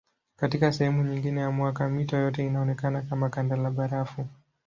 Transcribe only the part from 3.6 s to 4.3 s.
barafu.